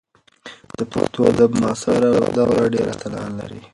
[0.77, 3.61] د پښتو ادب معاصره دوره ډېر اتلان لري.